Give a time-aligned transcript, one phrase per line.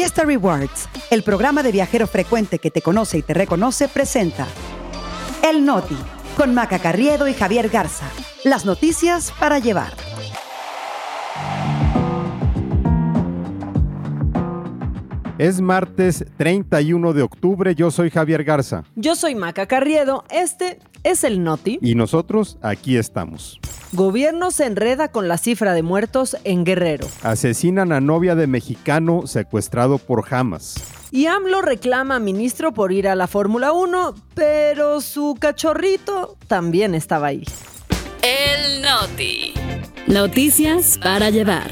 [0.00, 4.46] Fiesta Rewards, el programa de viajero frecuente que te conoce y te reconoce, presenta
[5.46, 5.98] El Noti,
[6.38, 8.06] con Maca Carriedo y Javier Garza.
[8.42, 10.09] Las noticias para llevar.
[15.40, 18.84] Es martes 31 de octubre, yo soy Javier Garza.
[18.94, 21.78] Yo soy Maca Carriedo, este es el Noti.
[21.80, 23.58] Y nosotros aquí estamos.
[23.92, 27.06] Gobierno se enreda con la cifra de muertos en Guerrero.
[27.22, 30.74] Asesinan a novia de mexicano secuestrado por Hamas.
[31.10, 36.94] Y AMLO reclama a ministro por ir a la Fórmula 1, pero su cachorrito también
[36.94, 37.44] estaba ahí.
[38.20, 39.54] El Noti.
[40.06, 41.70] Noticias para llevar.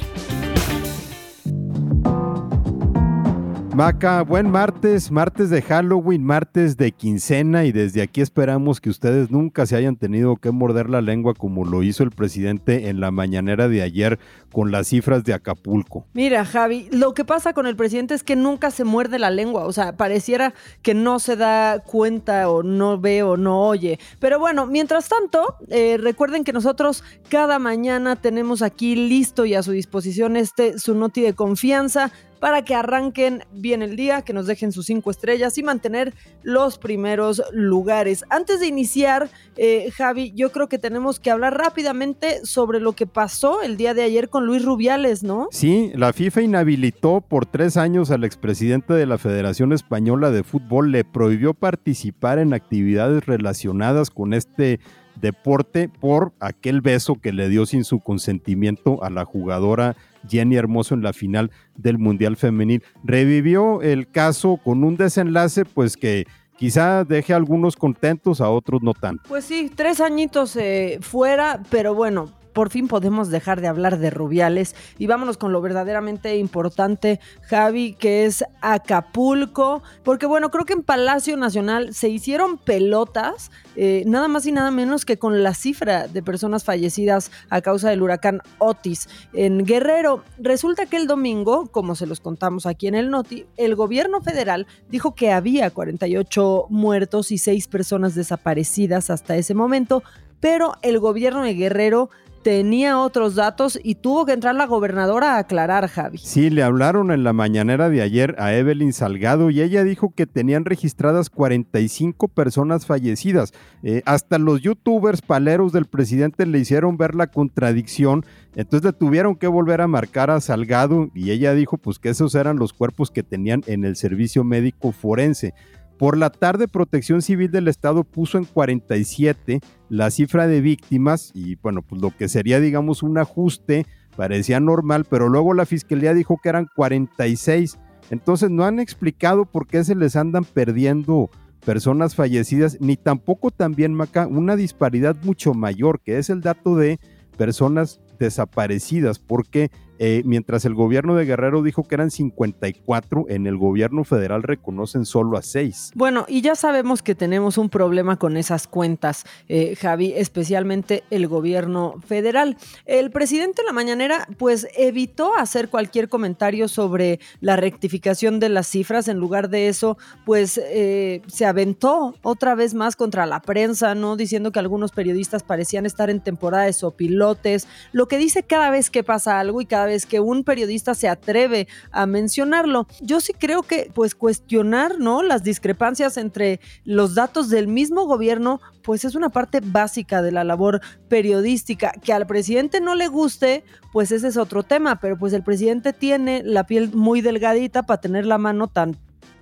[3.78, 9.30] Maca, buen martes, martes de Halloween, martes de quincena y desde aquí esperamos que ustedes
[9.30, 13.12] nunca se hayan tenido que morder la lengua como lo hizo el presidente en la
[13.12, 14.18] mañanera de ayer
[14.51, 16.04] con las cifras de Acapulco.
[16.12, 19.64] Mira, Javi, lo que pasa con el presidente es que nunca se muerde la lengua,
[19.64, 24.01] o sea, pareciera que no se da cuenta o no ve o no oye.
[24.18, 29.63] Pero bueno, mientras tanto, eh, recuerden que nosotros cada mañana tenemos aquí listo y a
[29.63, 34.47] su disposición este su noti de confianza para que arranquen bien el día, que nos
[34.47, 38.25] dejen sus cinco estrellas y mantener los primeros lugares.
[38.31, 43.07] Antes de iniciar, eh, Javi, yo creo que tenemos que hablar rápidamente sobre lo que
[43.07, 45.49] pasó el día de ayer con Luis Rubiales, ¿no?
[45.51, 50.93] Sí, la FIFA inhabilitó por tres años al expresidente de la Federación Española de Fútbol,
[50.93, 54.81] le prohibió participar en actividades relacionadas con este
[55.21, 59.97] deporte por aquel beso que le dio sin su consentimiento a la jugadora
[60.29, 62.83] Jenny Hermoso en la final del Mundial Femenil.
[63.05, 68.83] Revivió el caso con un desenlace pues que quizá deje a algunos contentos, a otros
[68.83, 69.22] no tanto.
[69.28, 74.10] Pues sí, tres añitos eh, fuera, pero bueno, por fin podemos dejar de hablar de
[74.10, 80.72] Rubiales y vámonos con lo verdaderamente importante, Javi, que es Acapulco, porque bueno, creo que
[80.72, 85.54] en Palacio Nacional se hicieron pelotas, eh, nada más y nada menos que con la
[85.54, 90.24] cifra de personas fallecidas a causa del huracán Otis en Guerrero.
[90.41, 94.66] Resulta que el domingo, como se los contamos aquí en el Noti, el gobierno federal
[94.91, 100.02] dijo que había 48 muertos y 6 personas desaparecidas hasta ese momento,
[100.41, 102.10] pero el gobierno de Guerrero
[102.43, 106.19] tenía otros datos y tuvo que entrar la gobernadora a aclarar, Javi.
[106.19, 110.26] Sí, le hablaron en la mañanera de ayer a Evelyn Salgado y ella dijo que
[110.26, 113.53] tenían registradas 45 personas fallecidas.
[113.82, 119.37] Eh, hasta los youtubers paleros del presidente le hicieron ver la contradicción, entonces le tuvieron
[119.37, 123.10] que volver a marcar a Salgado y ella dijo pues que esos eran los cuerpos
[123.10, 125.54] que tenían en el servicio médico forense.
[125.98, 131.56] Por la tarde, Protección Civil del Estado puso en 47 la cifra de víctimas y
[131.56, 133.84] bueno, pues lo que sería digamos un ajuste
[134.16, 137.78] parecía normal, pero luego la Fiscalía dijo que eran 46.
[138.10, 141.31] Entonces no han explicado por qué se les andan perdiendo
[141.64, 146.98] personas fallecidas, ni tampoco también, Maca, una disparidad mucho mayor, que es el dato de
[147.36, 153.56] personas desaparecidas, porque eh, mientras el gobierno de Guerrero dijo que eran 54, en el
[153.56, 155.92] gobierno federal reconocen solo a 6.
[155.94, 161.26] Bueno, y ya sabemos que tenemos un problema con esas cuentas, eh, Javi, especialmente el
[161.26, 162.56] gobierno federal.
[162.86, 168.69] El presidente de la mañanera pues evitó hacer cualquier comentario sobre la rectificación de las
[168.69, 173.94] cifras, en lugar de eso pues eh, se aventó otra vez más contra la prensa,
[173.94, 174.16] ¿no?
[174.16, 178.91] Diciendo que algunos periodistas parecían estar en temporada de sopilotes, lo que dice cada vez
[178.91, 182.87] que pasa algo y cada vez que un periodista se atreve a mencionarlo.
[183.00, 185.22] Yo sí creo que pues cuestionar, ¿no?
[185.22, 190.44] Las discrepancias entre los datos del mismo gobierno pues es una parte básica de la
[190.44, 191.93] labor periodística.
[192.03, 195.93] Que al presidente no le guste, pues ese es otro tema, pero pues el presidente
[195.93, 198.97] tiene la piel muy delgadita para tener la mano tan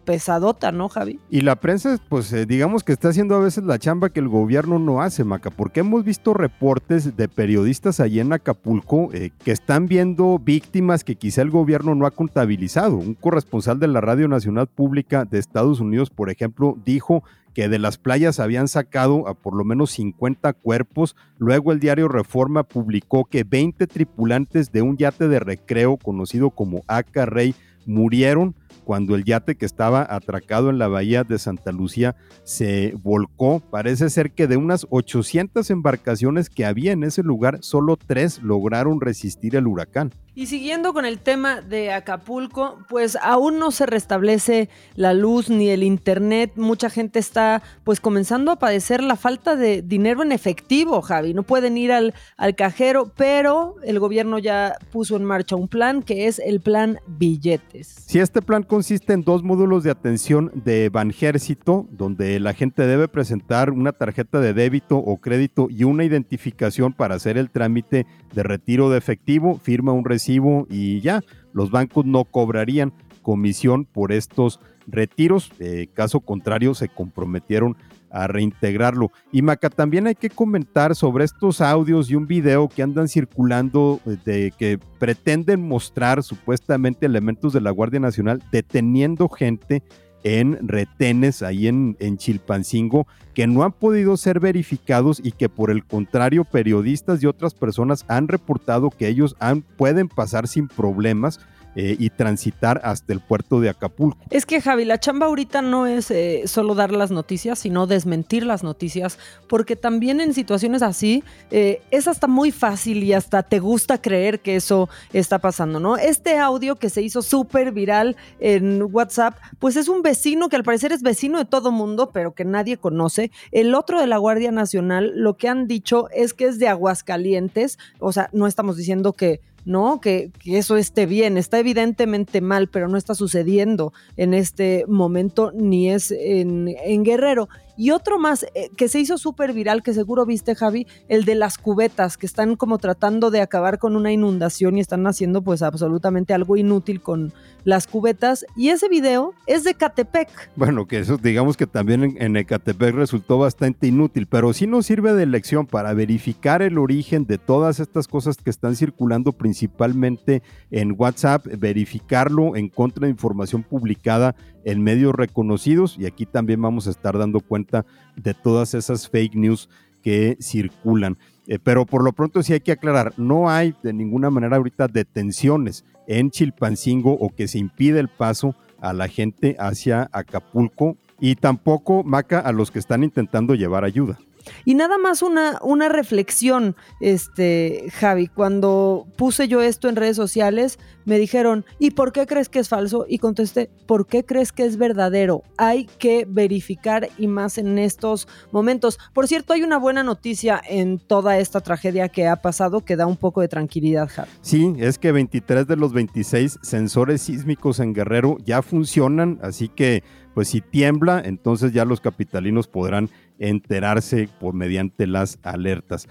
[0.06, 1.21] pesadota, ¿no, Javi?
[1.28, 4.28] Y la prensa, pues eh, digamos que está haciendo a veces la chamba que el
[4.28, 9.53] gobierno no hace, Maca, porque hemos visto reportes de periodistas allí en Acapulco eh, que
[9.53, 12.97] están viendo víctimas que quizá el gobierno no ha contabilizado.
[12.97, 17.23] Un corresponsal de la Radio Nacional Pública de Estados Unidos, por ejemplo, dijo
[17.53, 21.17] que de las playas habían sacado a por lo menos 50 cuerpos.
[21.38, 26.82] Luego el diario Reforma publicó que 20 tripulantes de un yate de recreo conocido como
[26.87, 27.55] Aca Rey
[27.87, 33.61] murieron cuando el yate que estaba atracado en la bahía de Santa Lucía se volcó.
[33.61, 39.00] Parece ser que de unas 800 embarcaciones que había en ese lugar, solo tres lograron
[39.00, 40.12] resistir el huracán.
[40.38, 45.70] Y siguiendo con el tema de Acapulco, pues aún no se restablece la luz ni
[45.70, 46.52] el internet.
[46.56, 51.32] Mucha gente está pues comenzando a padecer la falta de dinero en efectivo, Javi.
[51.32, 56.02] No pueden ir al, al cajero, pero el gobierno ya puso en marcha un plan
[56.02, 58.05] que es el plan billetes.
[58.06, 63.09] Si este plan consiste en dos módulos de atención de Banjército, donde la gente debe
[63.09, 68.43] presentar una tarjeta de débito o crédito y una identificación para hacer el trámite de
[68.43, 71.23] retiro de efectivo, firma un recibo y ya,
[71.53, 72.93] los bancos no cobrarían
[73.23, 77.77] comisión por estos retiros, eh, caso contrario se comprometieron
[78.11, 79.11] a reintegrarlo.
[79.32, 84.00] Y Maca, también hay que comentar sobre estos audios y un video que andan circulando
[84.25, 89.82] de que pretenden mostrar supuestamente elementos de la Guardia Nacional deteniendo gente
[90.26, 95.85] en retenes ahí en, Chilpancingo que no han podido ser verificados y que por el
[95.85, 99.37] contrario periodistas y otras personas han reportado que ellos
[99.76, 101.38] pueden pasar sin problemas
[101.78, 104.19] eh, y transitar hasta el puerto de Acapulco.
[104.31, 108.46] Es que Javi, la chamba ahorita no es eh, solo dar las noticias, sino desmentir
[108.46, 113.58] las noticias, porque también en situaciones así eh, es hasta muy fácil y hasta te
[113.58, 115.99] gusta creer que eso está pasando, ¿no?
[115.99, 120.64] Este audio que se hizo súper viral en WhatsApp, pues es un vecino que al
[120.64, 123.31] parecer es vecino de todo mundo, pero que nadie conoce.
[123.52, 127.79] El otro de la Guardia Nacional, lo que han dicho es que es de Aguascalientes,
[127.99, 130.01] o sea, no estamos diciendo que ¿no?
[130.01, 135.91] Que, eso esté bien, está evidentemente mal, pero no está sucediendo en este momento ni
[135.91, 137.51] es en, en Guerrero.
[137.76, 141.34] Y otro más eh, que se hizo súper viral, que seguro viste, Javi, el de
[141.34, 145.62] las cubetas, que están como tratando de acabar con una inundación y están haciendo pues
[145.62, 147.32] absolutamente algo inútil con
[147.64, 148.46] las cubetas.
[148.56, 150.28] Y ese video es de Catepec.
[150.56, 154.87] Bueno, que eso digamos que también en, en Ecatepec resultó bastante inútil, pero sí nos
[154.87, 160.43] sirve de lección para verificar el origen de todas estas cosas que están circulando principalmente
[160.70, 164.34] en WhatsApp, verificarlo en contra de información publicada
[164.67, 167.87] en medios reconocidos y aquí también vamos a estar dando cuenta
[168.17, 169.71] de todas esas fake news
[170.03, 171.17] que circulan.
[171.47, 174.89] Eh, pero por lo pronto sí hay que aclarar, no hay de ninguna manera ahorita
[174.89, 181.37] detenciones en Chilpancingo o que se impide el paso a la gente hacia Acapulco y
[181.37, 184.19] tampoco maca a los que están intentando llevar ayuda.
[184.64, 190.78] Y nada más una, una reflexión, este, Javi, cuando puse yo esto en redes sociales,
[191.04, 193.06] me dijeron, ¿y por qué crees que es falso?
[193.08, 195.43] Y contesté, ¿por qué crees que es verdadero?
[195.56, 198.98] Hay que verificar y más en estos momentos.
[199.14, 203.06] Por cierto, hay una buena noticia en toda esta tragedia que ha pasado que da
[203.06, 204.31] un poco de tranquilidad, Javi.
[204.40, 210.02] Sí, es que 23 de los 26 sensores sísmicos en Guerrero ya funcionan, así que
[210.34, 213.08] pues si tiembla, entonces ya los capitalinos podrán
[213.38, 216.09] enterarse por mediante las alertas.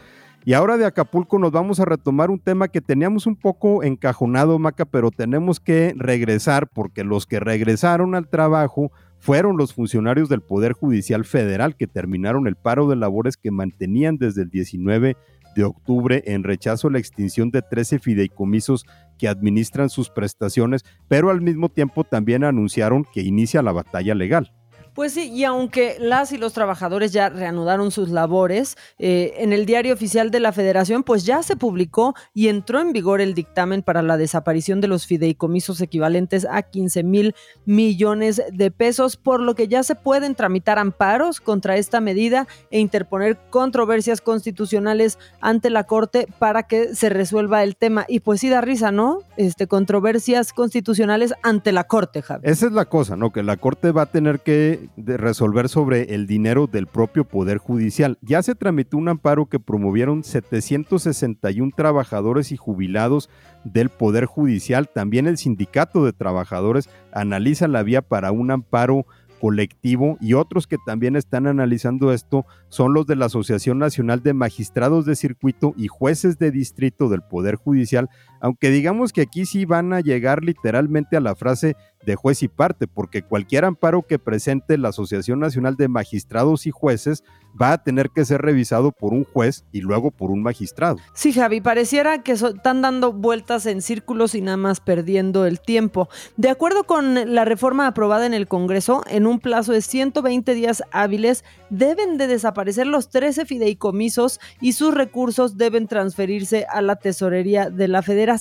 [0.48, 4.60] Y ahora de Acapulco nos vamos a retomar un tema que teníamos un poco encajonado,
[4.60, 10.42] Maca, pero tenemos que regresar porque los que regresaron al trabajo fueron los funcionarios del
[10.42, 15.18] Poder Judicial Federal que terminaron el paro de labores que mantenían desde el 19
[15.56, 18.86] de octubre en rechazo a la extinción de 13 fideicomisos
[19.18, 24.52] que administran sus prestaciones, pero al mismo tiempo también anunciaron que inicia la batalla legal.
[24.96, 29.66] Pues sí, y aunque las y los trabajadores ya reanudaron sus labores, eh, en el
[29.66, 33.84] diario oficial de la federación pues ya se publicó y entró en vigor el dictamen
[33.84, 39.54] para la desaparición de los fideicomisos equivalentes a 15 mil millones de pesos, por lo
[39.54, 45.84] que ya se pueden tramitar amparos contra esta medida e interponer controversias constitucionales ante la
[45.84, 48.06] Corte para que se resuelva el tema.
[48.08, 49.20] Y pues sí da risa, ¿no?
[49.36, 52.48] Este, controversias constitucionales ante la Corte, Javi.
[52.50, 53.34] Esa es la cosa, ¿no?
[53.34, 57.58] Que la Corte va a tener que de resolver sobre el dinero del propio Poder
[57.58, 58.18] Judicial.
[58.22, 63.30] Ya se tramitó un amparo que promovieron 761 trabajadores y jubilados
[63.64, 64.90] del Poder Judicial.
[64.90, 69.06] También el Sindicato de Trabajadores analiza la vía para un amparo
[69.40, 74.34] colectivo y otros que también están analizando esto son los de la Asociación Nacional de
[74.34, 78.10] Magistrados de Circuito y Jueces de Distrito del Poder Judicial,
[78.46, 81.76] aunque digamos que aquí sí van a llegar literalmente a la frase
[82.06, 86.70] de juez y parte, porque cualquier amparo que presente la Asociación Nacional de Magistrados y
[86.70, 87.24] Jueces
[87.60, 90.98] va a tener que ser revisado por un juez y luego por un magistrado.
[91.14, 96.08] Sí, Javi, pareciera que están dando vueltas en círculos y nada más perdiendo el tiempo.
[96.38, 100.84] De acuerdo con la reforma aprobada en el Congreso, en un plazo de 120 días
[100.92, 107.72] hábiles deben de desaparecer los 13 fideicomisos y sus recursos deben transferirse a la tesorería
[107.72, 108.35] de la federación.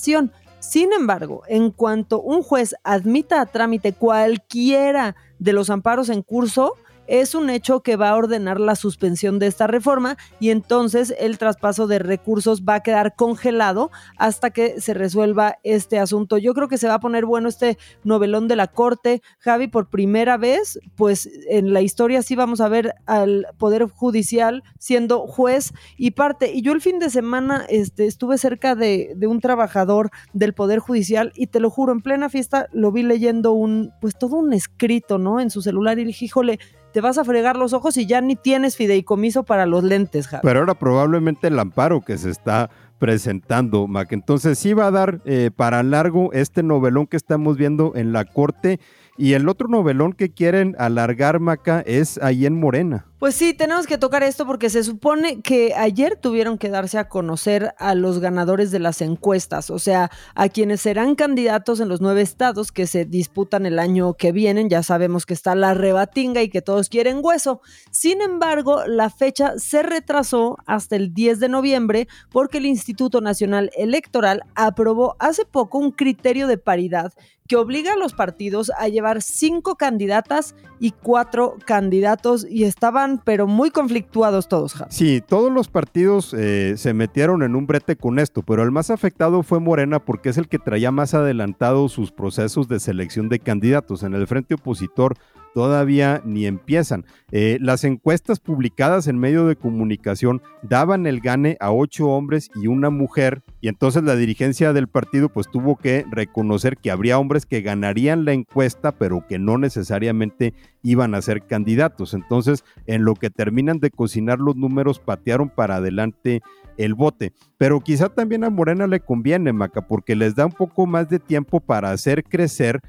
[0.59, 6.73] Sin embargo, en cuanto un juez admita a trámite cualquiera de los amparos en curso,
[7.07, 11.37] es un hecho que va a ordenar la suspensión de esta reforma y entonces el
[11.37, 16.37] traspaso de recursos va a quedar congelado hasta que se resuelva este asunto.
[16.37, 19.21] Yo creo que se va a poner bueno este novelón de la Corte.
[19.39, 24.63] Javi, por primera vez, pues en la historia sí vamos a ver al Poder Judicial
[24.79, 26.51] siendo juez y parte.
[26.53, 31.31] Y yo el fin de semana este, estuve cerca de, un trabajador del Poder Judicial
[31.35, 35.17] y te lo juro, en plena fiesta lo vi leyendo un, pues todo un escrito,
[35.17, 35.39] ¿no?
[35.39, 36.59] En su celular y dije, híjole,
[36.95, 40.43] te vas a fregar los ojos y ya ni tienes fideicomiso para los lentes, Javi.
[40.43, 44.13] Pero ahora probablemente el amparo que se está presentando, Mac.
[44.13, 48.23] Entonces sí va a dar eh, para largo este novelón que estamos viendo en la
[48.23, 48.79] corte.
[49.17, 53.05] Y el otro novelón que quieren alargar, Maca, es ahí en Morena.
[53.17, 57.07] Pues sí, tenemos que tocar esto porque se supone que ayer tuvieron que darse a
[57.07, 62.01] conocer a los ganadores de las encuestas, o sea, a quienes serán candidatos en los
[62.01, 64.69] nueve estados que se disputan el año que vienen.
[64.69, 67.61] Ya sabemos que está la rebatinga y que todos quieren hueso.
[67.91, 73.71] Sin embargo, la fecha se retrasó hasta el 10 de noviembre porque el Instituto Nacional
[73.77, 77.13] Electoral aprobó hace poco un criterio de paridad
[77.47, 83.47] que obliga a los partidos a llevar cinco candidatas y cuatro candidatos y estaban pero
[83.47, 84.75] muy conflictuados todos.
[84.89, 88.89] Sí, todos los partidos eh, se metieron en un brete con esto, pero el más
[88.89, 93.39] afectado fue Morena porque es el que traía más adelantado sus procesos de selección de
[93.39, 94.03] candidatos.
[94.03, 95.15] En el frente opositor
[95.55, 97.05] todavía ni empiezan.
[97.31, 102.67] Eh, las encuestas publicadas en medio de comunicación daban el gane a ocho hombres y
[102.67, 107.45] una mujer y entonces la dirigencia del partido pues tuvo que reconocer que habría hombres
[107.45, 112.13] que ganarían la encuesta pero que no necesariamente iban a ser candidatos.
[112.13, 116.41] Entonces en lo que terminan de cocinar los números patearon para adelante
[116.77, 117.31] el bote.
[117.57, 121.19] Pero quizá también a Morena le conviene, Maca, porque les da un poco más de
[121.19, 122.81] tiempo para hacer crecer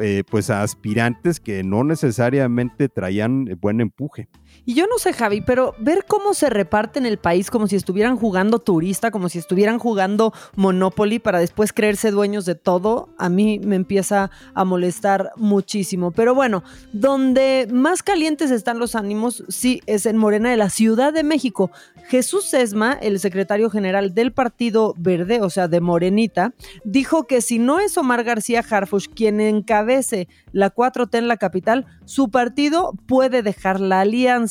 [0.00, 4.28] eh, pues a aspirantes que no necesariamente traían buen empuje.
[4.64, 8.16] Y yo no sé, Javi, pero ver cómo se reparten el país como si estuvieran
[8.16, 13.58] jugando turista, como si estuvieran jugando Monopoly para después creerse dueños de todo, a mí
[13.58, 16.12] me empieza a molestar muchísimo.
[16.12, 21.12] Pero bueno, donde más calientes están los ánimos, sí, es en Morena de la Ciudad
[21.12, 21.70] de México.
[22.08, 26.54] Jesús Sesma, el secretario general del Partido Verde, o sea, de Morenita,
[26.84, 31.86] dijo que si no es Omar García Harfush quien encabece la 4T en la capital,
[32.04, 34.41] su partido puede dejar la alianza.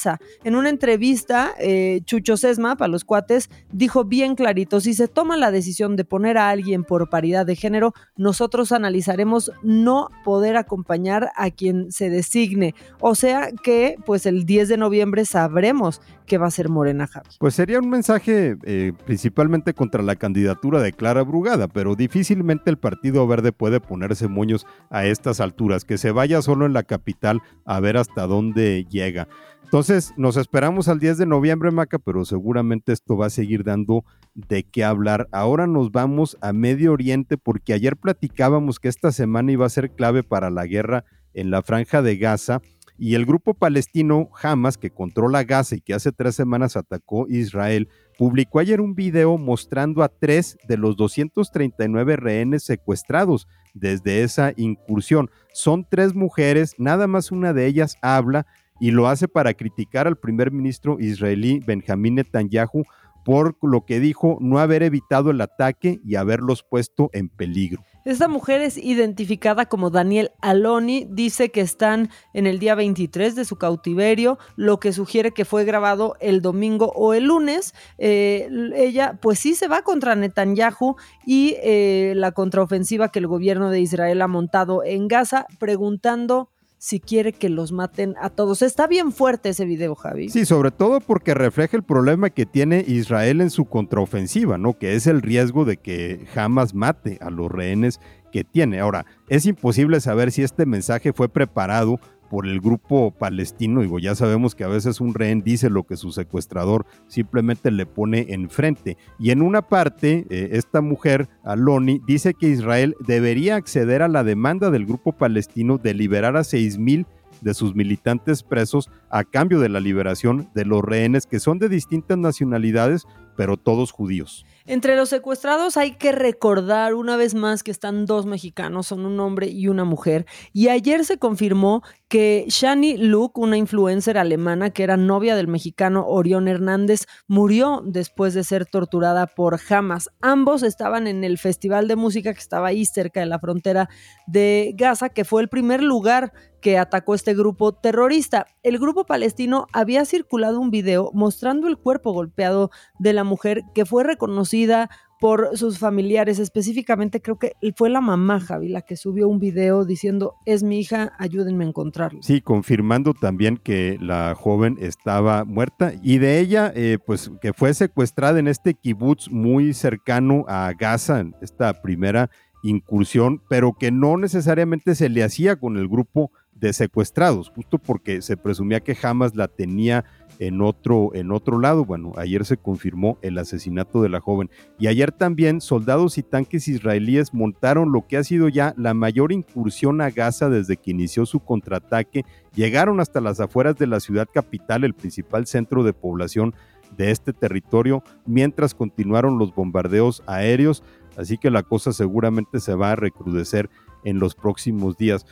[0.44, 5.38] En una entrevista, eh, Chucho Sesma, para los cuates, dijo bien clarito, si se toma
[5.38, 11.32] la decisión de poner a alguien por paridad de género, nosotros analizaremos no poder acompañar
[11.36, 12.76] a quien se designe.
[13.00, 17.28] O sea que, pues el 10 de noviembre sabremos qué va a ser Morena Javi.
[17.40, 22.78] Pues sería un mensaje eh, principalmente contra la candidatura de Clara Brugada, pero difícilmente el
[22.78, 25.84] Partido Verde puede ponerse moños a estas alturas.
[25.84, 29.28] Que se vaya solo en la capital a ver hasta dónde llega.
[29.72, 34.04] Entonces, nos esperamos al 10 de noviembre, Maca, pero seguramente esto va a seguir dando
[34.36, 35.30] de qué hablar.
[35.32, 39.92] Ahora nos vamos a Medio Oriente porque ayer platicábamos que esta semana iba a ser
[39.92, 42.62] clave para la guerra en la franja de Gaza
[42.98, 47.88] y el grupo palestino Hamas, que controla Gaza y que hace tres semanas atacó Israel,
[48.18, 55.30] publicó ayer un video mostrando a tres de los 239 rehenes secuestrados desde esa incursión.
[55.54, 58.46] Son tres mujeres, nada más una de ellas habla
[58.82, 62.84] y lo hace para criticar al primer ministro israelí Benjamín Netanyahu
[63.24, 67.84] por lo que dijo no haber evitado el ataque y haberlos puesto en peligro.
[68.04, 73.46] Esta mujer es identificada como Daniel Aloni, dice que están en el día 23 de
[73.46, 77.76] su cautiverio, lo que sugiere que fue grabado el domingo o el lunes.
[78.00, 80.96] Eh, ella pues sí se va contra Netanyahu
[81.28, 86.50] y eh, la contraofensiva que el gobierno de Israel ha montado en Gaza, preguntando
[86.82, 88.64] si quiere que los maten a todos.
[88.64, 90.30] Está bien fuerte ese video, Javi.
[90.30, 94.74] Sí, sobre todo porque refleja el problema que tiene Israel en su contraofensiva, ¿no?
[94.74, 98.00] Que es el riesgo de que jamás mate a los rehenes
[98.32, 98.80] que tiene.
[98.80, 102.00] Ahora, es imposible saber si este mensaje fue preparado
[102.32, 103.82] por el grupo palestino.
[103.82, 107.86] Digo, ya sabemos que a veces un rehén dice lo que su secuestrador simplemente le
[107.86, 108.98] pone enfrente.
[109.20, 114.24] Y en una parte, eh, esta mujer, Aloni, dice que Israel debería acceder a la
[114.24, 117.06] demanda del grupo palestino de liberar a 6.000
[117.42, 121.68] de sus militantes presos a cambio de la liberación de los rehenes que son de
[121.68, 123.08] distintas nacionalidades,
[123.42, 124.46] pero todos judíos.
[124.68, 129.20] Entre los secuestrados hay que recordar una vez más que están dos mexicanos, son un
[129.20, 134.84] hombre y una mujer, y ayer se confirmó que Shani Luke, una influencer alemana que
[134.84, 140.12] era novia del mexicano Orión Hernández, murió después de ser torturada por Hamas.
[140.22, 143.90] Ambos estaban en el festival de música que estaba ahí cerca de la frontera
[144.28, 148.46] de Gaza, que fue el primer lugar que atacó este grupo terrorista.
[148.62, 152.70] El grupo palestino había circulado un video mostrando el cuerpo golpeado
[153.00, 154.90] de la mujer que fue reconocida
[155.22, 159.86] por sus familiares, específicamente creo que fue la mamá Javi la que subió un video
[159.86, 162.20] diciendo es mi hija, ayúdenme a encontrarla.
[162.24, 167.74] Sí, confirmando también que la joven estaba muerta y de ella, eh, pues que fue
[167.76, 172.32] secuestrada en este kibutz muy cercano a Gaza, esta primera
[172.64, 178.22] incursión, pero que no necesariamente se le hacía con el grupo de secuestrados, justo porque
[178.22, 180.06] se presumía que jamás la tenía
[180.42, 181.86] en otro, en otro lado.
[181.86, 186.68] Bueno, ayer se confirmó el asesinato de la joven y ayer también soldados y tanques
[186.68, 191.28] israelíes montaron lo que ha sido ya la mayor incursión a Gaza desde que inició
[191.28, 192.26] su contraataque.
[192.56, 196.56] Llegaron hasta las afueras de la ciudad capital, el principal centro de población
[196.98, 200.84] de este territorio, mientras continuaron los bombardeos aéreos.
[201.18, 203.70] Así que la cosa seguramente se va a recrudecer
[204.04, 205.28] en los próximos días.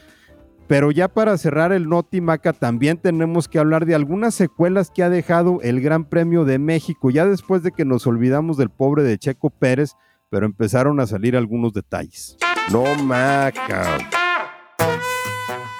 [0.69, 5.01] Pero ya para cerrar el Noti Maca, también tenemos que hablar de algunas secuelas que
[5.01, 9.01] ha dejado el Gran Premio de México, ya después de que nos olvidamos del pobre
[9.01, 9.95] de Checo Pérez,
[10.29, 12.37] pero empezaron a salir algunos detalles.
[12.71, 13.97] No Maca.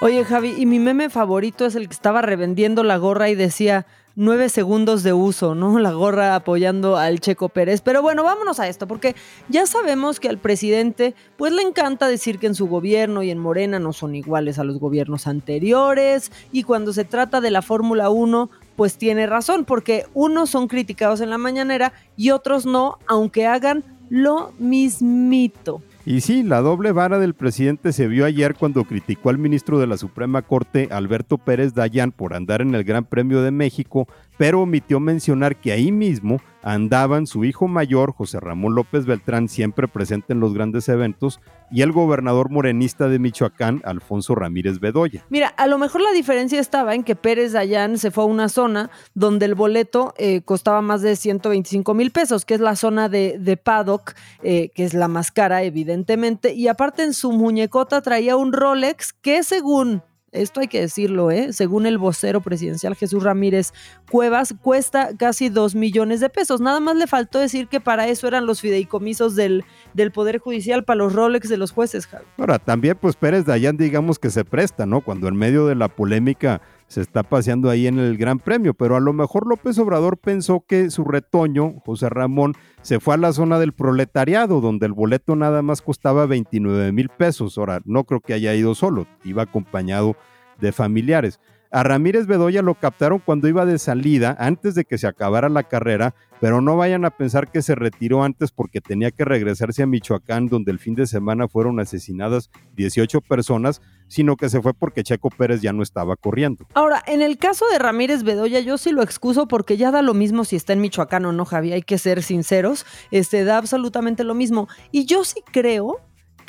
[0.00, 3.86] Oye Javi, y mi meme favorito es el que estaba revendiendo la gorra y decía,
[4.16, 5.78] nueve segundos de uso, ¿no?
[5.80, 7.80] La gorra apoyando al Checo Pérez.
[7.80, 9.14] Pero bueno, vámonos a esto, porque
[9.48, 13.38] ya sabemos que al presidente, pues le encanta decir que en su gobierno y en
[13.38, 18.10] Morena no son iguales a los gobiernos anteriores, y cuando se trata de la Fórmula
[18.10, 23.46] 1, pues tiene razón, porque unos son criticados en la mañanera y otros no, aunque
[23.46, 25.82] hagan lo mismito.
[26.06, 29.86] Y sí, la doble vara del presidente se vio ayer cuando criticó al ministro de
[29.86, 34.08] la Suprema Corte, Alberto Pérez Dayán, por andar en el Gran Premio de México,
[34.40, 39.86] pero omitió mencionar que ahí mismo andaban su hijo mayor, José Ramón López Beltrán, siempre
[39.86, 45.26] presente en los grandes eventos, y el gobernador morenista de Michoacán, Alfonso Ramírez Bedoya.
[45.28, 48.48] Mira, a lo mejor la diferencia estaba en que Pérez Dayán se fue a una
[48.48, 53.10] zona donde el boleto eh, costaba más de 125 mil pesos, que es la zona
[53.10, 58.00] de, de paddock, eh, que es la más cara, evidentemente, y aparte en su muñecota
[58.00, 60.02] traía un Rolex que según
[60.32, 61.52] esto hay que decirlo, ¿eh?
[61.52, 63.72] según el vocero presidencial Jesús Ramírez
[64.10, 66.60] Cuevas, cuesta casi dos millones de pesos.
[66.60, 70.84] Nada más le faltó decir que para eso eran los fideicomisos del, del Poder Judicial,
[70.84, 72.08] para los Rolex de los jueces.
[72.38, 75.00] Ahora, también pues Pérez Dayan digamos que se presta, ¿no?
[75.00, 78.96] Cuando en medio de la polémica se está paseando ahí en el Gran Premio, pero
[78.96, 83.32] a lo mejor López Obrador pensó que su retoño, José Ramón, se fue a la
[83.32, 87.56] zona del proletariado, donde el boleto nada más costaba 29 mil pesos.
[87.58, 90.16] Ahora, no creo que haya ido solo, iba acompañado
[90.60, 91.38] de familiares.
[91.72, 95.62] A Ramírez Bedoya lo captaron cuando iba de salida, antes de que se acabara la
[95.62, 99.86] carrera, pero no vayan a pensar que se retiró antes porque tenía que regresarse a
[99.86, 105.04] Michoacán, donde el fin de semana fueron asesinadas 18 personas, sino que se fue porque
[105.04, 106.66] Checo Pérez ya no estaba corriendo.
[106.74, 110.12] Ahora, en el caso de Ramírez Bedoya, yo sí lo excuso porque ya da lo
[110.12, 114.24] mismo si está en Michoacán o no, Javi, hay que ser sinceros, este, da absolutamente
[114.24, 114.66] lo mismo.
[114.90, 116.00] Y yo sí creo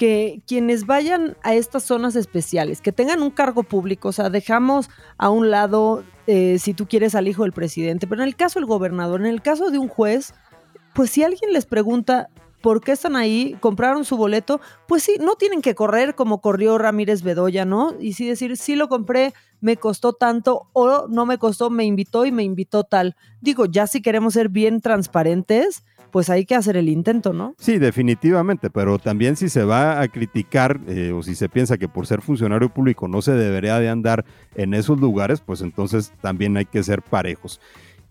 [0.02, 4.90] que quienes vayan a estas zonas especiales, que tengan un cargo público, o sea, dejamos
[5.20, 8.58] a un lado eh, si tú quieres al hijo del presidente, pero en el caso
[8.58, 10.34] del gobernador, en el caso de un juez,
[10.96, 12.30] pues si alguien les pregunta
[12.62, 16.78] por qué están ahí, compraron su boleto, pues sí, no tienen que correr como corrió
[16.78, 17.96] Ramírez Bedoya, ¿no?
[18.00, 22.26] Y sí decir, sí lo compré, me costó tanto, o no me costó, me invitó
[22.26, 23.16] y me invitó tal.
[23.42, 27.56] Digo, ya si queremos ser bien transparentes, pues hay que hacer el intento, ¿no?
[27.58, 31.88] Sí, definitivamente, pero también si se va a criticar eh, o si se piensa que
[31.88, 36.58] por ser funcionario público no se debería de andar en esos lugares, pues entonces también
[36.58, 37.62] hay que ser parejos.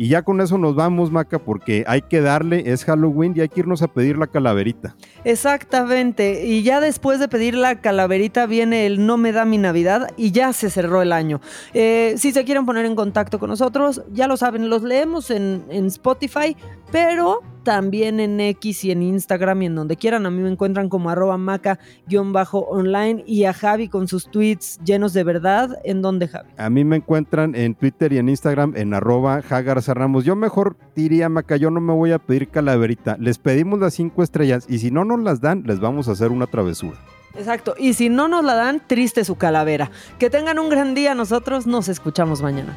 [0.01, 3.51] Y ya con eso nos vamos, Maca, porque hay que darle, es Halloween y hay
[3.51, 4.97] que irnos a pedir la calaverita.
[5.25, 10.11] Exactamente, y ya después de pedir la calaverita viene el No me da mi Navidad
[10.17, 11.43] y ya se cerró el año.
[11.75, 15.65] Eh, si se quieren poner en contacto con nosotros, ya lo saben, los leemos en,
[15.69, 16.57] en Spotify,
[16.91, 20.27] pero también en X y en Instagram y en donde quieran.
[20.27, 25.25] A mí me encuentran como arroba maca-online y a Javi con sus tweets llenos de
[25.25, 25.79] verdad.
[25.85, 26.51] ¿En dónde, Javi?
[26.57, 30.25] A mí me encuentran en Twitter y en Instagram en arroba Ramos.
[30.25, 33.17] Yo mejor diría, Maca, yo no me voy a pedir calaverita.
[33.19, 36.31] Les pedimos las cinco estrellas y si no nos las dan, les vamos a hacer
[36.31, 36.99] una travesura.
[37.35, 37.75] Exacto.
[37.79, 39.91] Y si no nos la dan, triste su calavera.
[40.19, 41.15] Que tengan un gran día.
[41.15, 42.77] Nosotros nos escuchamos mañana.